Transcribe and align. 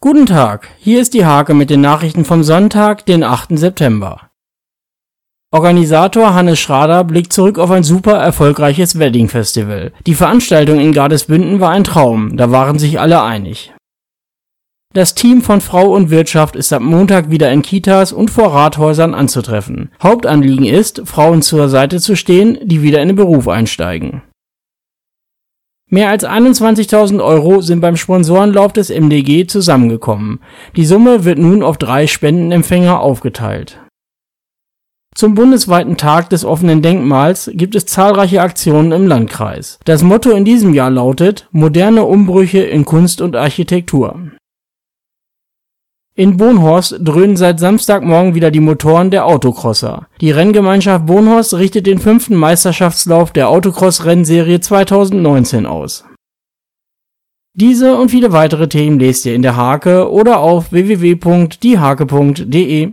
Guten 0.00 0.26
Tag, 0.26 0.68
hier 0.78 1.00
ist 1.00 1.12
die 1.12 1.26
Hake 1.26 1.54
mit 1.54 1.70
den 1.70 1.80
Nachrichten 1.80 2.24
vom 2.24 2.44
Sonntag, 2.44 3.04
den 3.06 3.24
8. 3.24 3.58
September. 3.58 4.30
Organisator 5.50 6.34
Hannes 6.34 6.60
Schrader 6.60 7.02
blickt 7.02 7.32
zurück 7.32 7.58
auf 7.58 7.72
ein 7.72 7.82
super 7.82 8.14
erfolgreiches 8.14 9.00
Wedding 9.00 9.28
Festival. 9.28 9.92
Die 10.06 10.14
Veranstaltung 10.14 10.78
in 10.78 10.92
Gardesbünden 10.92 11.58
war 11.58 11.70
ein 11.70 11.82
Traum, 11.82 12.36
da 12.36 12.52
waren 12.52 12.78
sich 12.78 13.00
alle 13.00 13.24
einig. 13.24 13.74
Das 14.94 15.16
Team 15.16 15.42
von 15.42 15.60
Frau 15.60 15.92
und 15.92 16.10
Wirtschaft 16.10 16.54
ist 16.54 16.72
ab 16.72 16.80
Montag 16.80 17.30
wieder 17.32 17.50
in 17.50 17.62
Kitas 17.62 18.12
und 18.12 18.30
vor 18.30 18.54
Rathäusern 18.54 19.14
anzutreffen. 19.14 19.90
Hauptanliegen 20.00 20.64
ist, 20.64 21.02
Frauen 21.06 21.42
zur 21.42 21.68
Seite 21.68 21.98
zu 21.98 22.14
stehen, 22.14 22.56
die 22.62 22.82
wieder 22.82 23.02
in 23.02 23.08
den 23.08 23.16
Beruf 23.16 23.48
einsteigen. 23.48 24.22
Mehr 25.90 26.10
als 26.10 26.24
21.000 26.24 27.24
Euro 27.24 27.62
sind 27.62 27.80
beim 27.80 27.96
Sponsorenlauf 27.96 28.74
des 28.74 28.90
MDG 28.90 29.46
zusammengekommen. 29.46 30.40
Die 30.76 30.84
Summe 30.84 31.24
wird 31.24 31.38
nun 31.38 31.62
auf 31.62 31.78
drei 31.78 32.06
Spendenempfänger 32.06 33.00
aufgeteilt. 33.00 33.80
Zum 35.14 35.34
bundesweiten 35.34 35.96
Tag 35.96 36.30
des 36.30 36.44
offenen 36.44 36.82
Denkmals 36.82 37.50
gibt 37.54 37.74
es 37.74 37.86
zahlreiche 37.86 38.40
Aktionen 38.40 38.92
im 38.92 39.06
Landkreis. 39.08 39.80
Das 39.84 40.02
Motto 40.02 40.30
in 40.30 40.44
diesem 40.44 40.74
Jahr 40.74 40.90
lautet 40.90 41.48
Moderne 41.50 42.04
Umbrüche 42.04 42.60
in 42.60 42.84
Kunst 42.84 43.20
und 43.20 43.34
Architektur. 43.34 44.27
In 46.18 46.36
Bonhorst 46.36 46.96
dröhnen 46.98 47.36
seit 47.36 47.60
Samstagmorgen 47.60 48.34
wieder 48.34 48.50
die 48.50 48.58
Motoren 48.58 49.12
der 49.12 49.24
Autocrosser. 49.24 50.08
Die 50.20 50.32
Renngemeinschaft 50.32 51.06
Bonhorst 51.06 51.54
richtet 51.54 51.86
den 51.86 52.00
fünften 52.00 52.34
Meisterschaftslauf 52.34 53.30
der 53.30 53.48
Autocross-Rennserie 53.48 54.58
2019 54.58 55.64
aus. 55.64 56.04
Diese 57.54 57.96
und 57.96 58.10
viele 58.10 58.32
weitere 58.32 58.68
Themen 58.68 58.98
lest 58.98 59.26
ihr 59.26 59.36
in 59.36 59.42
der 59.42 59.56
Hake 59.56 60.10
oder 60.10 60.40
auf 60.40 60.72
www.diehake.de 60.72 62.86